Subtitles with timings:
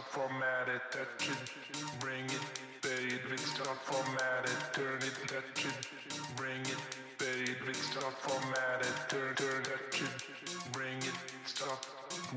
[0.00, 2.44] stop, format it, touch it, bring it,
[2.80, 6.80] fade, big stop, format it, turn it, touch it, bring it,
[7.18, 11.84] bury it, with stop, format it, turn, turn, touch it, bring it, stop,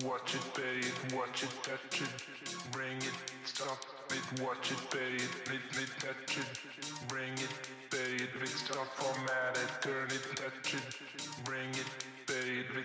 [0.04, 3.14] watch it, fade, watch it, touch it, bring it,
[3.46, 3.80] stop
[4.10, 7.54] it, watch it, fade, bit, bit, touch it, bring it,
[7.90, 11.03] fade, big stop, format it, turn it, touch it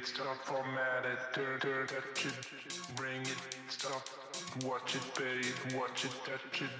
[0.00, 3.36] it, stop, format it, turn, turn, touch it, bring it,
[3.68, 4.02] stop,
[4.64, 6.70] watch it, pay it, watch it, touch it,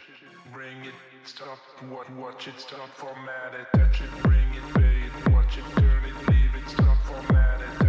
[0.52, 1.58] bring it, stop,
[1.88, 6.04] what, watch it, stop, format it, touch it, bring it, pay it, watch it, turn
[6.04, 7.87] it, leave it, stop, format it.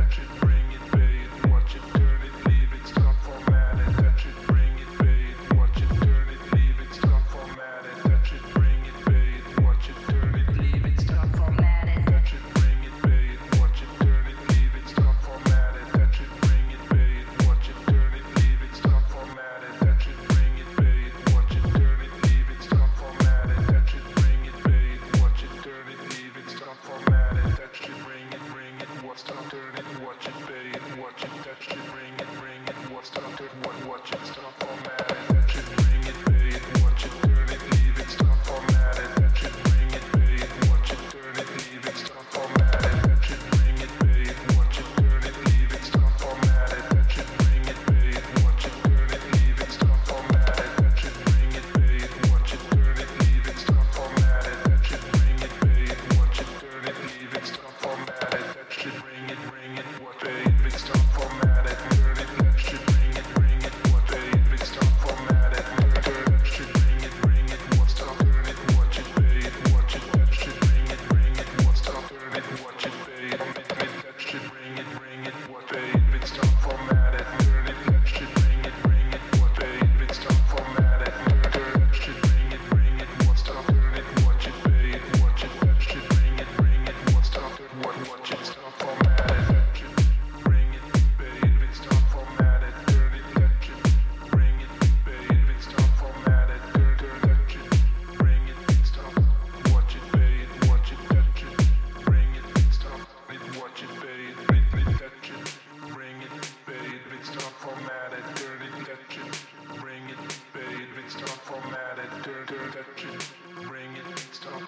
[112.00, 114.62] that dirt, dirt, touch it, bring it, stop.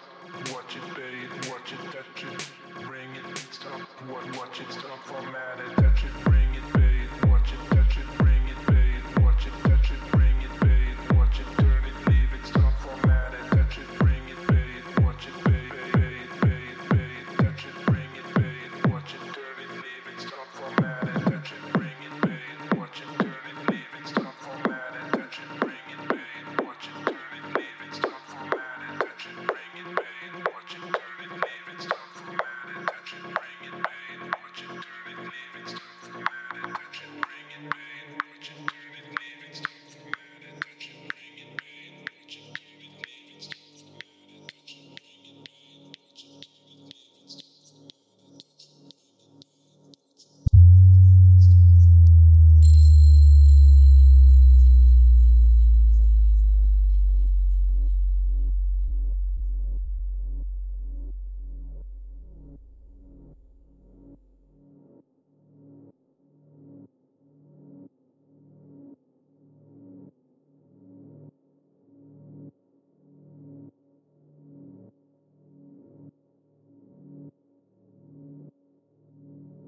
[0.51, 2.51] Watch it, babe, watch it, touch it,
[2.85, 3.79] bring it, stop.
[4.09, 4.99] What, watch it, stop.
[5.05, 9.47] Format it, touch it, bring it, babe, watch it, touch it, bring it, babe, watch
[9.47, 12.73] it, touch it, bring it, babe, watch it, turn it, leave it, stop.
[12.81, 17.77] Format it, touch it, bring it, babe, watch it, babe, babe, babe, babe, touch it,
[17.85, 20.47] bring it, babe, watch it, turn it, leave it, stop.
[20.51, 20.90] Format.